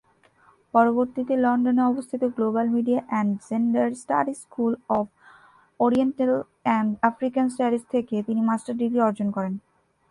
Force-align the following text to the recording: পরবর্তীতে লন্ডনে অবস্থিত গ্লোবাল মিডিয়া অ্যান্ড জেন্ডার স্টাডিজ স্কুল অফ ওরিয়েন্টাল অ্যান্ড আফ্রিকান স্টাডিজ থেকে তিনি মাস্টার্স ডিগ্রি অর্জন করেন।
পরবর্তীতে 0.73 1.33
লন্ডনে 1.45 1.83
অবস্থিত 1.91 2.21
গ্লোবাল 2.35 2.67
মিডিয়া 2.75 3.01
অ্যান্ড 3.09 3.31
জেন্ডার 3.47 3.87
স্টাডিজ 4.01 4.37
স্কুল 4.45 4.73
অফ 4.97 5.05
ওরিয়েন্টাল 5.79 6.33
অ্যান্ড 6.65 6.89
আফ্রিকান 7.09 7.45
স্টাডিজ 7.53 7.83
থেকে 7.93 8.15
তিনি 8.27 8.41
মাস্টার্স 8.49 8.79
ডিগ্রি 8.81 8.99
অর্জন 9.07 9.27
করেন। 9.37 9.53